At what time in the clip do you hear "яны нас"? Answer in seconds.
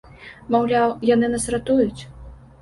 1.09-1.45